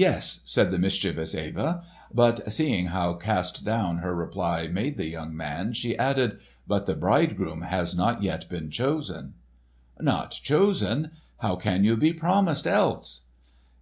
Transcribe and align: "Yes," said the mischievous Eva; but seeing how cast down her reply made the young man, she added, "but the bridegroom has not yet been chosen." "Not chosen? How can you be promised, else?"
"Yes," 0.00 0.40
said 0.46 0.70
the 0.70 0.78
mischievous 0.78 1.34
Eva; 1.34 1.84
but 2.14 2.50
seeing 2.50 2.86
how 2.86 3.12
cast 3.12 3.66
down 3.66 3.98
her 3.98 4.14
reply 4.14 4.66
made 4.66 4.96
the 4.96 5.08
young 5.10 5.36
man, 5.36 5.74
she 5.74 5.94
added, 5.98 6.38
"but 6.66 6.86
the 6.86 6.94
bridegroom 6.94 7.60
has 7.60 7.94
not 7.94 8.22
yet 8.22 8.48
been 8.48 8.70
chosen." 8.70 9.34
"Not 10.00 10.30
chosen? 10.30 11.10
How 11.40 11.56
can 11.56 11.84
you 11.84 11.98
be 11.98 12.14
promised, 12.14 12.66
else?" 12.66 13.24